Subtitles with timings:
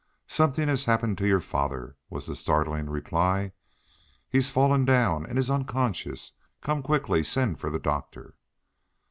[0.25, 3.51] "Something has happened to your father!" was the startling reply.
[4.27, 6.33] "He's fallen down, and is unconscious!
[6.59, 7.21] Come quickly!
[7.21, 8.33] Send for the doctor!"